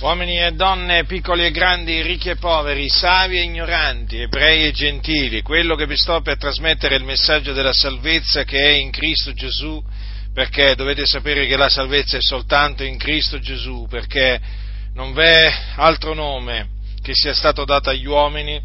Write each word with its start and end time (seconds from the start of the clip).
uomini 0.00 0.38
e 0.38 0.52
donne, 0.52 1.04
piccoli 1.04 1.46
e 1.46 1.50
grandi, 1.50 2.02
ricchi 2.02 2.28
e 2.28 2.36
poveri, 2.36 2.88
savi 2.88 3.38
e 3.38 3.42
ignoranti, 3.42 4.20
ebrei 4.20 4.66
e 4.66 4.72
gentili, 4.72 5.40
quello 5.40 5.74
che 5.74 5.86
vi 5.86 5.96
sto 5.96 6.20
per 6.20 6.36
trasmettere 6.36 6.94
è 6.94 6.98
il 6.98 7.04
messaggio 7.04 7.54
della 7.54 7.72
salvezza 7.72 8.44
che 8.44 8.62
è 8.62 8.72
in 8.72 8.90
Cristo 8.90 9.32
Gesù, 9.32 9.82
perché 10.34 10.74
dovete 10.74 11.06
sapere 11.06 11.46
che 11.46 11.56
la 11.56 11.70
salvezza 11.70 12.18
è 12.18 12.20
soltanto 12.20 12.84
in 12.84 12.98
Cristo 12.98 13.38
Gesù, 13.38 13.86
perché 13.88 14.38
non 14.92 15.14
v'è 15.14 15.50
altro 15.76 16.12
nome 16.12 16.68
che 17.00 17.12
sia 17.14 17.32
stato 17.32 17.64
dato 17.64 17.88
agli 17.88 18.06
uomini 18.06 18.60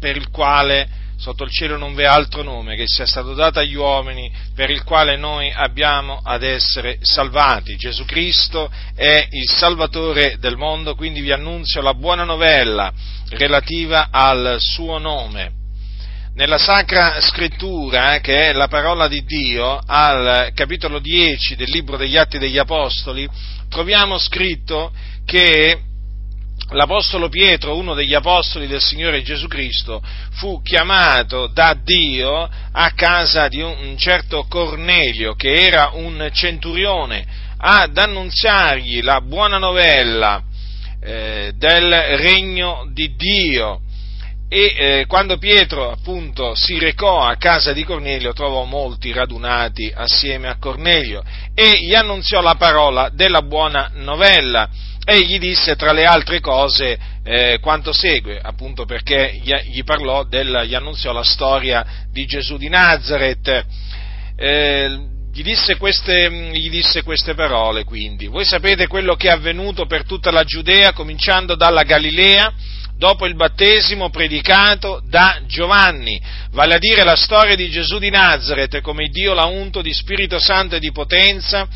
per 0.00 0.16
il 0.16 0.30
quale 0.30 0.88
sotto 1.22 1.44
il 1.44 1.52
cielo 1.52 1.76
non 1.76 1.94
v'è 1.94 2.02
altro 2.02 2.42
nome 2.42 2.74
che 2.74 2.88
sia 2.88 3.06
stato 3.06 3.32
dato 3.32 3.60
agli 3.60 3.76
uomini 3.76 4.28
per 4.56 4.70
il 4.70 4.82
quale 4.82 5.16
noi 5.16 5.52
abbiamo 5.54 6.20
ad 6.20 6.42
essere 6.42 6.98
salvati. 7.00 7.76
Gesù 7.76 8.04
Cristo 8.04 8.68
è 8.96 9.28
il 9.30 9.48
Salvatore 9.48 10.38
del 10.40 10.56
mondo, 10.56 10.96
quindi 10.96 11.20
vi 11.20 11.30
annunzio 11.30 11.80
la 11.80 11.94
buona 11.94 12.24
novella 12.24 12.92
relativa 13.28 14.08
al 14.10 14.56
suo 14.58 14.98
nome. 14.98 15.52
Nella 16.34 16.58
Sacra 16.58 17.20
Scrittura, 17.20 18.16
eh, 18.16 18.20
che 18.20 18.48
è 18.48 18.52
la 18.52 18.66
parola 18.66 19.06
di 19.06 19.22
Dio, 19.22 19.78
al 19.86 20.50
capitolo 20.54 20.98
10 20.98 21.54
del 21.54 21.70
libro 21.70 21.96
degli 21.96 22.16
Atti 22.16 22.38
degli 22.38 22.58
Apostoli, 22.58 23.28
troviamo 23.68 24.18
scritto 24.18 24.90
che 25.24 25.78
l'Apostolo 26.72 27.28
Pietro, 27.28 27.76
uno 27.76 27.94
degli 27.94 28.14
Apostoli 28.14 28.66
del 28.66 28.80
Signore 28.80 29.22
Gesù 29.22 29.46
Cristo, 29.46 30.02
fu 30.32 30.60
chiamato 30.62 31.46
da 31.46 31.74
Dio 31.74 32.48
a 32.72 32.90
casa 32.92 33.48
di 33.48 33.60
un 33.60 33.96
certo 33.96 34.46
Cornelio, 34.48 35.34
che 35.34 35.66
era 35.66 35.90
un 35.94 36.28
centurione, 36.32 37.24
ad 37.58 37.96
annunziargli 37.96 39.02
la 39.02 39.20
buona 39.20 39.58
novella 39.58 40.42
eh, 41.00 41.52
del 41.56 41.92
regno 42.18 42.88
di 42.92 43.14
Dio. 43.14 43.80
E 44.48 44.74
eh, 44.76 45.04
quando 45.06 45.38
Pietro 45.38 45.90
appunto 45.90 46.54
si 46.54 46.78
recò 46.78 47.20
a 47.20 47.36
casa 47.36 47.72
di 47.72 47.84
Cornelio 47.84 48.34
trovò 48.34 48.64
molti 48.64 49.10
radunati 49.10 49.90
assieme 49.94 50.48
a 50.48 50.58
Cornelio 50.58 51.22
e 51.54 51.80
gli 51.80 51.94
annunziò 51.94 52.42
la 52.42 52.56
parola 52.56 53.08
della 53.10 53.40
buona 53.40 53.90
novella 53.94 54.68
gli 55.20 55.38
disse 55.38 55.76
tra 55.76 55.92
le 55.92 56.04
altre 56.04 56.40
cose 56.40 56.98
eh, 57.24 57.58
quanto 57.60 57.92
segue, 57.92 58.40
appunto 58.40 58.84
perché 58.84 59.40
gli, 59.42 59.52
gli 59.70 59.84
parlò, 59.84 60.24
del, 60.24 60.64
gli 60.66 60.74
annunziò 60.74 61.12
la 61.12 61.24
storia 61.24 62.04
di 62.10 62.24
Gesù 62.26 62.56
di 62.56 62.68
Nazareth. 62.68 63.66
Eh, 64.36 64.98
gli, 65.32 65.42
disse 65.42 65.76
queste, 65.76 66.30
gli 66.30 66.68
disse 66.68 67.02
queste 67.02 67.34
parole, 67.34 67.84
quindi. 67.84 68.26
Voi 68.26 68.44
sapete 68.44 68.86
quello 68.86 69.14
che 69.14 69.28
è 69.28 69.32
avvenuto 69.32 69.86
per 69.86 70.04
tutta 70.04 70.30
la 70.30 70.44
Giudea, 70.44 70.92
cominciando 70.92 71.54
dalla 71.54 71.84
Galilea, 71.84 72.52
dopo 72.96 73.26
il 73.26 73.34
battesimo 73.34 74.10
predicato 74.10 75.02
da 75.08 75.40
Giovanni, 75.46 76.20
vale 76.50 76.74
a 76.74 76.78
dire 76.78 77.02
la 77.02 77.16
storia 77.16 77.56
di 77.56 77.68
Gesù 77.68 77.98
di 77.98 78.10
Nazareth, 78.10 78.80
come 78.80 79.08
Dio 79.08 79.34
l'ha 79.34 79.46
unto 79.46 79.82
di 79.82 79.92
Spirito 79.92 80.38
Santo 80.38 80.76
e 80.76 80.80
di 80.80 80.92
potenza, 80.92 81.66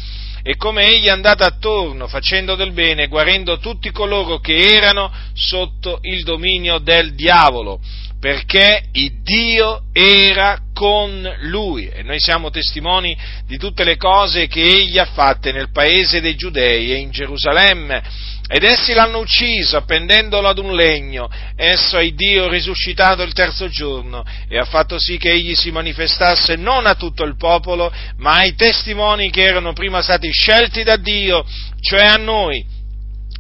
e 0.49 0.55
come 0.57 0.87
egli 0.87 1.07
è 1.07 1.11
andato 1.11 1.43
attorno 1.43 2.07
facendo 2.07 2.55
del 2.55 2.71
bene, 2.71 3.09
guarendo 3.09 3.59
tutti 3.59 3.91
coloro 3.91 4.39
che 4.39 4.55
erano 4.77 5.13
sotto 5.35 5.99
il 6.03 6.23
dominio 6.23 6.79
del 6.79 7.17
diavolo, 7.17 7.81
perché 8.21 8.85
il 8.93 9.23
Dio 9.25 9.87
era 9.93 10.57
con 10.77 11.35
lui. 11.41 11.89
E 11.89 12.03
noi 12.03 12.21
siamo 12.21 12.51
testimoni 12.51 13.17
di 13.47 13.57
tutte 13.57 13.83
le 13.83 13.97
cose 13.97 14.47
che 14.47 14.61
egli 14.61 14.99
ha 14.99 15.07
fatte 15.07 15.51
nel 15.51 15.71
paese 15.71 16.21
dei 16.21 16.37
Giudei 16.37 16.93
e 16.93 16.97
in 16.97 17.11
Gerusalemme. 17.11 18.35
Ed 18.47 18.63
essi 18.63 18.93
l'hanno 18.93 19.21
ucciso 19.21 19.79
appendendolo 19.79 20.47
ad 20.47 20.59
un 20.59 20.75
legno, 20.75 21.29
esso 21.57 21.97
è 21.97 22.09
Dio 22.11 22.49
risuscitato 22.49 23.23
il 23.23 23.33
terzo 23.33 23.69
giorno. 23.69 24.23
E 24.49 24.59
ha 24.59 24.67
fatto 24.67 24.99
sì 24.99 25.17
che 25.17 25.31
egli 25.33 25.55
si 25.55 25.71
manifestasse 25.71 26.57
non 26.57 26.87
a 26.87 26.95
tutto 26.95 27.25
il 27.25 27.37
popolo, 27.39 27.91
ma 28.19 28.35
ai 28.35 28.55
testimoni 28.55 29.31
che 29.31 29.43
erano 29.43 29.73
prima 29.73 30.03
stati 30.03 30.31
scelti 30.31 30.83
da 30.83 30.97
Dio, 30.97 31.43
cioè 31.81 32.05
a 32.05 32.17
noi, 32.17 32.65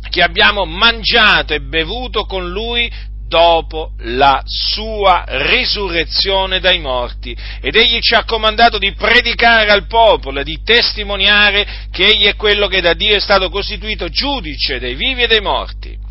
che 0.08 0.22
abbiamo 0.22 0.64
mangiato 0.64 1.52
e 1.52 1.60
bevuto 1.60 2.25
con 2.25 2.48
lui 2.48 2.91
dopo 3.26 3.92
la 3.98 4.42
sua 4.44 5.25
risurrezione 5.26 6.60
dai 6.60 6.78
morti. 6.78 7.37
Ed 7.60 7.75
egli 7.76 7.98
ci 8.00 8.14
ha 8.14 8.25
comandato 8.25 8.78
di 8.78 8.92
predicare 8.92 9.70
al 9.70 9.87
popolo 9.87 10.42
di 10.42 10.60
testimoniare 10.64 11.66
che 11.91 12.06
egli 12.06 12.25
è 12.25 12.37
quello 12.37 12.69
che 12.69 12.81
da 12.81 12.94
Dio 12.94 13.16
è 13.16 13.20
stato 13.20 13.48
costituito 13.50 14.09
giudice 14.09 14.78
dei 14.78 14.94
vivi 14.94 15.22
e 15.22 15.26
dei 15.26 15.41
morti. 15.41 16.04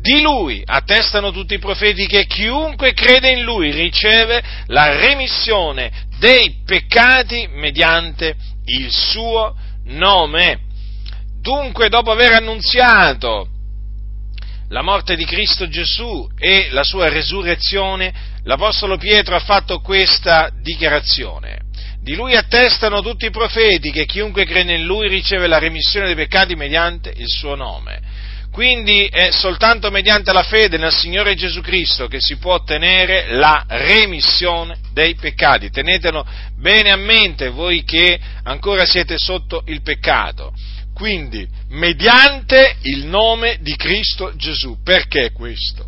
Di 0.00 0.20
lui 0.20 0.62
attestano 0.64 1.32
tutti 1.32 1.54
i 1.54 1.58
profeti 1.58 2.06
che 2.06 2.26
chiunque 2.26 2.92
crede 2.92 3.30
in 3.30 3.42
lui 3.42 3.72
riceve 3.72 4.40
la 4.66 4.96
remissione 4.96 5.90
dei 6.18 6.62
peccati 6.64 7.48
mediante 7.50 8.36
il 8.66 8.90
suo 8.92 9.56
nome. 9.86 10.60
Dunque, 11.40 11.88
dopo 11.88 12.12
aver 12.12 12.34
annunziato 12.34 13.48
la 14.68 14.82
morte 14.82 15.14
di 15.14 15.24
Cristo 15.24 15.68
Gesù 15.68 16.28
e 16.38 16.68
la 16.70 16.82
sua 16.82 17.08
resurrezione, 17.08 18.12
l'Apostolo 18.44 18.96
Pietro 18.96 19.36
ha 19.36 19.40
fatto 19.40 19.80
questa 19.80 20.50
dichiarazione. 20.60 21.60
Di 22.00 22.14
lui 22.14 22.36
attestano 22.36 23.02
tutti 23.02 23.26
i 23.26 23.30
profeti 23.30 23.90
che 23.90 24.06
chiunque 24.06 24.44
crede 24.44 24.74
in 24.74 24.84
lui 24.84 25.08
riceve 25.08 25.46
la 25.46 25.58
remissione 25.58 26.06
dei 26.06 26.14
peccati 26.14 26.54
mediante 26.54 27.12
il 27.16 27.28
suo 27.28 27.54
nome. 27.54 28.00
Quindi 28.56 29.06
è 29.06 29.32
soltanto 29.32 29.90
mediante 29.90 30.32
la 30.32 30.42
fede 30.42 30.78
nel 30.78 30.92
Signore 30.92 31.34
Gesù 31.34 31.60
Cristo 31.60 32.06
che 32.06 32.20
si 32.20 32.38
può 32.38 32.54
ottenere 32.54 33.34
la 33.34 33.64
remissione 33.68 34.78
dei 34.92 35.14
peccati. 35.14 35.68
Tenetelo 35.68 36.24
bene 36.56 36.90
a 36.90 36.96
mente 36.96 37.50
voi 37.50 37.84
che 37.84 38.18
ancora 38.44 38.86
siete 38.86 39.16
sotto 39.18 39.62
il 39.66 39.82
peccato. 39.82 40.54
Quindi, 40.96 41.46
mediante 41.72 42.76
il 42.84 43.04
nome 43.04 43.58
di 43.60 43.76
Cristo 43.76 44.34
Gesù. 44.34 44.78
Perché 44.82 45.30
questo? 45.30 45.86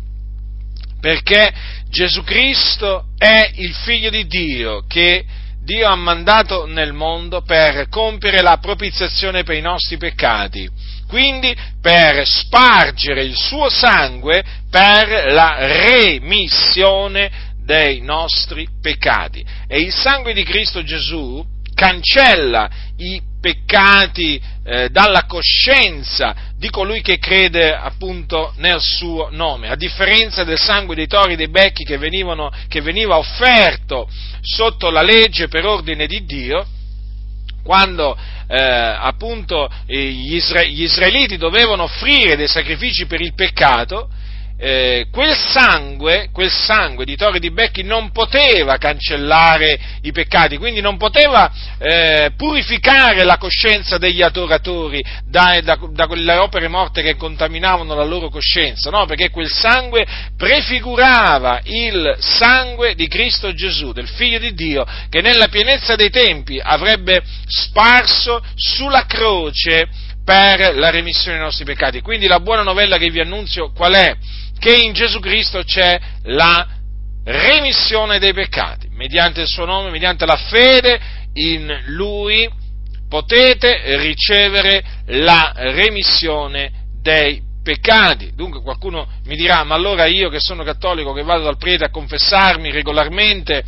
Perché 1.01 1.51
Gesù 1.89 2.21
Cristo 2.23 3.05
è 3.17 3.49
il 3.55 3.73
figlio 3.73 4.11
di 4.11 4.27
Dio 4.27 4.85
che 4.85 5.25
Dio 5.63 5.87
ha 5.87 5.95
mandato 5.95 6.67
nel 6.67 6.93
mondo 6.93 7.41
per 7.41 7.89
compiere 7.89 8.43
la 8.43 8.57
propiziazione 8.57 9.41
per 9.41 9.55
i 9.55 9.61
nostri 9.61 9.97
peccati, 9.97 10.69
quindi 11.07 11.55
per 11.81 12.27
spargere 12.27 13.23
il 13.23 13.35
suo 13.35 13.67
sangue 13.67 14.43
per 14.69 15.31
la 15.33 15.55
remissione 15.57 17.31
dei 17.63 18.01
nostri 18.01 18.67
peccati. 18.79 19.43
E 19.67 19.79
il 19.79 19.91
sangue 19.91 20.33
di 20.33 20.43
Cristo 20.43 20.83
Gesù 20.83 21.43
cancella 21.73 22.69
i 22.97 23.28
peccati 23.39 24.41
eh, 24.63 24.89
dalla 24.89 25.25
coscienza 25.25 26.35
di 26.57 26.69
colui 26.69 27.01
che 27.01 27.17
crede 27.19 27.73
appunto 27.73 28.53
nel 28.57 28.79
suo 28.79 29.29
nome, 29.31 29.69
a 29.69 29.75
differenza 29.75 30.43
del 30.43 30.59
sangue 30.59 30.95
dei 30.95 31.07
tori 31.07 31.33
e 31.33 31.35
dei 31.35 31.49
becchi 31.49 31.83
che, 31.83 31.97
venivano, 31.97 32.51
che 32.67 32.81
veniva 32.81 33.17
offerto 33.17 34.09
sotto 34.41 34.89
la 34.89 35.01
legge 35.01 35.47
per 35.47 35.65
ordine 35.65 36.05
di 36.05 36.25
Dio, 36.25 36.65
quando 37.63 38.17
eh, 38.47 38.57
appunto 38.57 39.69
gli, 39.85 40.35
isra- 40.35 40.63
gli 40.63 40.83
israeliti 40.83 41.37
dovevano 41.37 41.83
offrire 41.83 42.35
dei 42.35 42.47
sacrifici 42.47 43.05
per 43.05 43.21
il 43.21 43.33
peccato, 43.33 44.09
eh, 44.61 45.07
quel, 45.09 45.33
sangue, 45.35 46.29
quel 46.33 46.51
sangue 46.51 47.05
di 47.05 47.15
Tori 47.15 47.39
di 47.39 47.49
Becchi 47.49 47.81
non 47.81 48.11
poteva 48.11 48.75
cancellare 48.77 49.79
i 50.01 50.11
peccati, 50.11 50.57
quindi 50.57 50.81
non 50.81 50.97
poteva 50.97 51.49
eh, 51.77 52.31
purificare 52.35 53.23
la 53.23 53.37
coscienza 53.37 53.97
degli 53.97 54.21
adoratori 54.21 55.01
da, 55.23 55.61
da, 55.63 55.79
da, 55.91 56.07
quelle 56.07 56.35
opere 56.35 56.67
morte 56.67 57.01
che 57.01 57.15
contaminavano 57.15 57.95
la 57.95 58.03
loro 58.03 58.27
coscienza, 58.29 58.89
no? 58.89 59.05
perché 59.05 59.29
quel 59.29 59.49
sangue 59.49 60.05
prefigurava 60.35 61.61
il 61.63 62.17
sangue 62.19 62.95
di 62.95 63.07
Cristo 63.07 63.53
Gesù, 63.53 63.93
del 63.93 64.09
Figlio 64.09 64.39
di 64.39 64.53
Dio, 64.53 64.85
che 65.07 65.21
nella 65.21 65.47
pienezza 65.47 65.95
dei 65.95 66.09
tempi 66.09 66.59
avrebbe 66.61 67.23
sparso 67.47 68.43
sulla 68.55 69.05
croce 69.05 69.87
per 70.29 70.75
la 70.75 70.91
remissione 70.91 71.37
dei 71.37 71.45
nostri 71.45 71.65
peccati. 71.65 72.01
Quindi 72.01 72.27
la 72.27 72.39
buona 72.39 72.61
novella 72.61 72.97
che 72.97 73.09
vi 73.09 73.19
annunzio 73.19 73.71
qual 73.71 73.93
è? 73.93 74.15
Che 74.59 74.75
in 74.75 74.93
Gesù 74.93 75.19
Cristo 75.19 75.63
c'è 75.63 75.99
la 76.23 76.67
remissione 77.23 78.19
dei 78.19 78.33
peccati. 78.33 78.87
Mediante 78.91 79.41
il 79.41 79.47
suo 79.47 79.65
nome, 79.65 79.89
mediante 79.89 80.25
la 80.25 80.35
fede 80.35 80.99
in 81.33 81.83
Lui, 81.87 82.47
potete 83.07 83.97
ricevere 83.97 84.83
la 85.07 85.53
remissione 85.55 86.71
dei 87.01 87.41
peccati. 87.63 88.33
Dunque 88.35 88.61
qualcuno 88.61 89.07
mi 89.25 89.35
dirà, 89.35 89.63
ma 89.63 89.75
allora 89.75 90.05
io 90.05 90.29
che 90.29 90.39
sono 90.39 90.63
cattolico, 90.63 91.13
che 91.13 91.23
vado 91.23 91.43
dal 91.43 91.57
prete 91.57 91.85
a 91.85 91.89
confessarmi 91.89 92.71
regolarmente, 92.71 93.63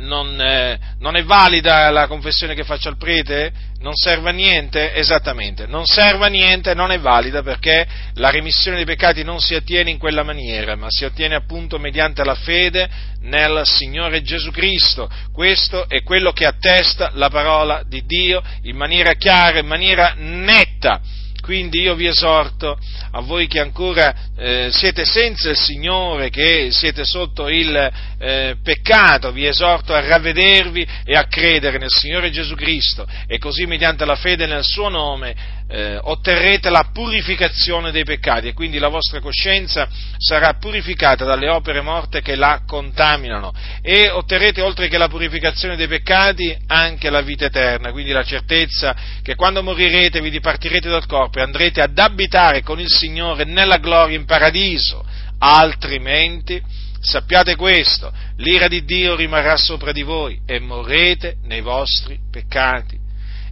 non, 0.00 0.40
eh, 0.40 0.78
non, 0.98 1.16
è 1.16 1.22
valida 1.22 1.90
la 1.90 2.06
confessione 2.06 2.54
che 2.54 2.64
faccio 2.64 2.88
al 2.88 2.96
prete? 2.96 3.52
non 3.80 3.94
serve 3.94 4.28
a 4.28 4.32
niente? 4.32 4.94
Esattamente, 4.94 5.66
non 5.66 5.86
serve 5.86 6.26
a 6.26 6.28
niente, 6.28 6.74
non 6.74 6.90
è 6.90 6.98
valida 6.98 7.42
perché 7.42 7.86
la 8.14 8.30
remissione 8.30 8.76
dei 8.76 8.84
peccati 8.84 9.22
non 9.22 9.40
si 9.40 9.54
ottiene 9.54 9.90
in 9.90 9.98
quella 9.98 10.22
maniera, 10.22 10.76
ma 10.76 10.86
si 10.90 11.04
ottiene 11.04 11.34
appunto 11.34 11.78
mediante 11.78 12.22
la 12.22 12.34
fede 12.34 12.88
nel 13.20 13.62
Signore 13.64 14.22
Gesù 14.22 14.50
Cristo. 14.50 15.10
Questo 15.32 15.88
è 15.88 16.02
quello 16.02 16.32
che 16.32 16.44
attesta 16.44 17.10
la 17.14 17.30
parola 17.30 17.82
di 17.86 18.04
Dio 18.04 18.42
in 18.62 18.76
maniera 18.76 19.14
chiara, 19.14 19.58
in 19.58 19.66
maniera 19.66 20.14
netta. 20.16 21.00
Quindi 21.40 21.80
io 21.80 21.94
vi 21.94 22.06
esorto 22.06 22.78
a 23.12 23.20
voi 23.20 23.46
che 23.46 23.60
ancora 23.60 24.14
eh, 24.36 24.68
siete 24.70 25.04
senza 25.04 25.50
il 25.50 25.56
Signore, 25.56 26.30
che 26.30 26.68
siete 26.70 27.04
sotto 27.04 27.48
il 27.48 27.74
eh, 28.18 28.56
peccato, 28.62 29.32
vi 29.32 29.46
esorto 29.46 29.94
a 29.94 30.00
ravvedervi 30.00 30.86
e 31.04 31.16
a 31.16 31.24
credere 31.24 31.78
nel 31.78 31.90
Signore 31.90 32.30
Gesù 32.30 32.54
Cristo. 32.54 33.06
E 33.26 33.38
così 33.38 33.66
mediante 33.66 34.04
la 34.04 34.16
fede 34.16 34.46
nel 34.46 34.64
suo 34.64 34.88
nome 34.88 35.58
eh, 35.70 35.98
otterrete 36.02 36.68
la 36.68 36.90
purificazione 36.92 37.92
dei 37.92 38.02
peccati 38.02 38.48
e 38.48 38.52
quindi 38.52 38.78
la 38.78 38.88
vostra 38.88 39.20
coscienza 39.20 39.88
sarà 40.18 40.54
purificata 40.54 41.24
dalle 41.24 41.48
opere 41.48 41.80
morte 41.80 42.22
che 42.22 42.34
la 42.34 42.62
contaminano 42.66 43.52
e 43.80 44.10
otterrete 44.10 44.60
oltre 44.60 44.88
che 44.88 44.98
la 44.98 45.08
purificazione 45.08 45.76
dei 45.76 45.86
peccati 45.86 46.56
anche 46.66 47.08
la 47.08 47.20
vita 47.20 47.44
eterna, 47.46 47.92
quindi 47.92 48.10
la 48.10 48.24
certezza 48.24 48.96
che 49.22 49.36
quando 49.36 49.62
morirete 49.62 50.20
vi 50.20 50.30
dipartirete 50.30 50.88
dal 50.88 51.06
corpo 51.06 51.38
e 51.38 51.42
andrete 51.42 51.80
ad 51.80 51.96
abitare 51.96 52.62
con 52.62 52.80
il 52.80 52.88
Signore 52.88 53.44
nella 53.44 53.76
gloria 53.76 54.16
in 54.16 54.24
paradiso, 54.24 55.04
altrimenti 55.38 56.60
sappiate 57.00 57.54
questo, 57.54 58.12
l'ira 58.36 58.66
di 58.66 58.84
Dio 58.84 59.14
rimarrà 59.14 59.56
sopra 59.56 59.92
di 59.92 60.02
voi 60.02 60.40
e 60.44 60.58
morrete 60.58 61.36
nei 61.44 61.60
vostri 61.60 62.18
peccati. 62.30 62.99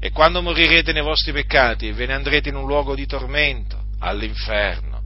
E 0.00 0.10
quando 0.10 0.42
morirete 0.42 0.92
nei 0.92 1.02
vostri 1.02 1.32
peccati 1.32 1.90
ve 1.92 2.06
ne 2.06 2.14
andrete 2.14 2.48
in 2.48 2.56
un 2.56 2.66
luogo 2.66 2.94
di 2.94 3.06
tormento, 3.06 3.82
all'inferno. 4.00 5.02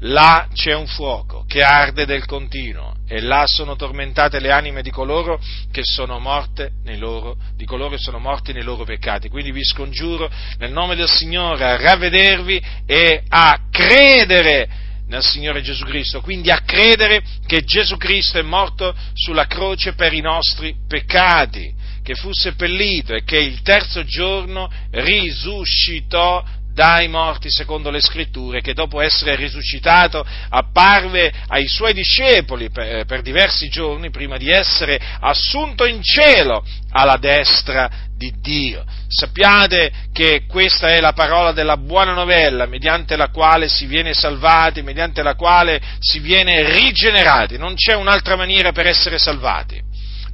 Là 0.00 0.48
c'è 0.52 0.74
un 0.74 0.86
fuoco 0.86 1.44
che 1.46 1.62
arde 1.62 2.04
del 2.04 2.26
continuo 2.26 2.94
e 3.06 3.20
là 3.20 3.44
sono 3.46 3.76
tormentate 3.76 4.38
le 4.40 4.50
anime 4.50 4.82
di 4.82 4.90
coloro 4.90 5.40
che 5.70 5.82
sono 5.82 6.18
morte 6.18 6.72
nei 6.84 6.98
loro, 6.98 7.36
di 7.56 7.64
coloro 7.64 7.90
che 7.90 7.98
sono 7.98 8.18
morti 8.18 8.52
nei 8.52 8.64
loro 8.64 8.84
peccati. 8.84 9.28
Quindi 9.28 9.52
vi 9.52 9.64
scongiuro 9.64 10.30
nel 10.58 10.72
nome 10.72 10.94
del 10.94 11.08
Signore 11.08 11.64
a 11.64 11.76
ravvedervi 11.76 12.62
e 12.86 13.22
a 13.28 13.58
credere 13.70 14.68
nel 15.06 15.22
Signore 15.22 15.62
Gesù 15.62 15.84
Cristo, 15.84 16.20
quindi 16.20 16.50
a 16.50 16.60
credere 16.60 17.22
che 17.46 17.62
Gesù 17.62 17.96
Cristo 17.96 18.38
è 18.38 18.42
morto 18.42 18.94
sulla 19.12 19.46
croce 19.46 19.94
per 19.94 20.12
i 20.12 20.20
nostri 20.20 20.74
peccati, 20.88 21.72
che 22.04 22.14
fu 22.14 22.32
seppellito 22.32 23.14
e 23.14 23.24
che 23.24 23.38
il 23.38 23.62
terzo 23.62 24.04
giorno 24.04 24.70
risuscitò 24.90 26.44
dai 26.74 27.06
morti 27.06 27.50
secondo 27.50 27.88
le 27.88 28.00
scritture, 28.00 28.60
che 28.60 28.74
dopo 28.74 29.00
essere 29.00 29.36
risuscitato 29.36 30.26
apparve 30.48 31.32
ai 31.46 31.68
suoi 31.68 31.94
discepoli 31.94 32.68
per, 32.68 33.06
per, 33.06 33.22
diversi 33.22 33.68
giorni 33.68 34.10
prima 34.10 34.36
di 34.36 34.50
essere 34.50 35.00
assunto 35.20 35.86
in 35.86 36.02
cielo 36.02 36.66
alla 36.90 37.16
destra 37.16 37.88
di 38.16 38.32
Dio. 38.40 38.84
Sappiate 39.06 39.92
che 40.12 40.46
questa 40.48 40.88
è 40.88 41.00
la 41.00 41.12
parola 41.12 41.52
della 41.52 41.76
buona 41.76 42.12
novella, 42.12 42.66
mediante 42.66 43.14
la 43.14 43.28
quale 43.28 43.68
si 43.68 43.86
viene 43.86 44.12
salvati, 44.12 44.82
mediante 44.82 45.22
la 45.22 45.36
quale 45.36 45.80
si 46.00 46.18
viene 46.18 46.72
rigenerati. 46.72 47.56
Non 47.56 47.76
c'è 47.76 47.94
un'altra 47.94 48.34
maniera 48.34 48.72
per 48.72 48.88
essere 48.88 49.18
salvati. 49.18 49.83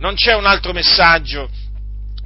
Non 0.01 0.15
c'è 0.15 0.35
un 0.35 0.47
altro 0.47 0.73
messaggio 0.73 1.49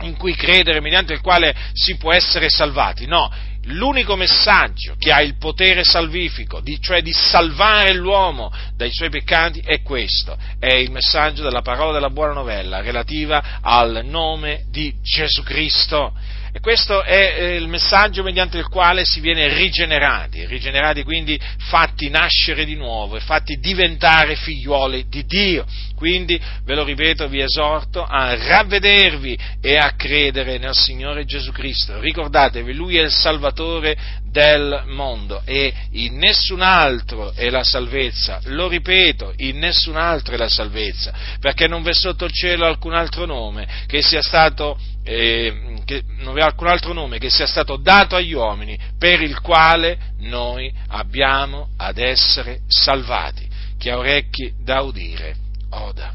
in 0.00 0.16
cui 0.16 0.34
credere, 0.34 0.80
mediante 0.80 1.12
il 1.12 1.20
quale 1.20 1.54
si 1.72 1.96
può 1.96 2.12
essere 2.12 2.48
salvati. 2.48 3.06
No, 3.06 3.30
l'unico 3.66 4.16
messaggio 4.16 4.94
che 4.98 5.12
ha 5.12 5.20
il 5.20 5.36
potere 5.38 5.84
salvifico, 5.84 6.60
di, 6.60 6.80
cioè 6.80 7.02
di 7.02 7.12
salvare 7.12 7.92
l'uomo 7.94 8.52
dai 8.76 8.92
suoi 8.92 9.10
peccati, 9.10 9.60
è 9.64 9.82
questo, 9.82 10.36
è 10.58 10.72
il 10.74 10.90
messaggio 10.90 11.42
della 11.42 11.62
parola 11.62 11.92
della 11.92 12.10
buona 12.10 12.32
novella 12.32 12.80
relativa 12.80 13.60
al 13.60 14.02
nome 14.04 14.64
di 14.70 14.94
Gesù 15.02 15.42
Cristo. 15.42 16.12
E 16.56 16.60
questo 16.60 17.02
è 17.02 17.34
eh, 17.36 17.56
il 17.56 17.66
messaggio 17.66 18.22
mediante 18.22 18.58
il 18.58 18.68
quale 18.68 19.02
si 19.04 19.18
viene 19.18 19.52
rigenerati, 19.52 20.46
rigenerati 20.46 21.02
quindi 21.02 21.36
fatti 21.68 22.08
nascere 22.08 22.64
di 22.64 22.76
nuovo 22.76 23.16
e 23.16 23.20
fatti 23.20 23.56
diventare 23.56 24.36
figliuoli 24.36 25.06
di 25.08 25.24
Dio. 25.24 25.66
Quindi, 25.96 26.40
ve 26.64 26.74
lo 26.76 26.84
ripeto, 26.84 27.26
vi 27.26 27.40
esorto 27.40 28.04
a 28.04 28.36
ravvedervi 28.36 29.36
e 29.60 29.78
a 29.78 29.94
credere 29.96 30.58
nel 30.58 30.76
Signore 30.76 31.24
Gesù 31.24 31.50
Cristo. 31.50 31.98
Ricordatevi, 31.98 32.72
Lui 32.72 32.98
è 32.98 33.02
il 33.02 33.10
Salvatore 33.10 33.96
del 34.30 34.84
mondo 34.86 35.42
e 35.44 35.72
in 35.92 36.18
nessun 36.18 36.60
altro 36.60 37.32
è 37.32 37.50
la 37.50 37.64
salvezza. 37.64 38.40
Lo 38.44 38.68
ripeto, 38.68 39.32
in 39.38 39.58
nessun 39.58 39.96
altro 39.96 40.34
è 40.34 40.36
la 40.36 40.48
salvezza, 40.48 41.12
perché 41.40 41.66
non 41.66 41.82
v'è 41.82 41.94
sotto 41.94 42.26
il 42.26 42.32
cielo 42.32 42.64
alcun 42.64 42.94
altro 42.94 43.26
nome 43.26 43.66
che 43.86 44.02
sia 44.02 44.22
stato 44.22 44.78
eh, 45.04 45.73
che 45.84 46.02
non 46.18 46.38
è 46.38 46.42
alcun 46.42 46.68
altro 46.68 46.92
nome 46.92 47.18
che 47.18 47.30
sia 47.30 47.46
stato 47.46 47.76
dato 47.76 48.16
agli 48.16 48.32
uomini 48.32 48.78
per 48.98 49.20
il 49.20 49.40
quale 49.40 49.98
noi 50.18 50.72
abbiamo 50.88 51.68
ad 51.76 51.98
essere 51.98 52.60
salvati. 52.66 53.46
Chi 53.78 53.90
ha 53.90 53.98
orecchi 53.98 54.52
da 54.62 54.80
udire, 54.80 55.36
oda. 55.70 56.12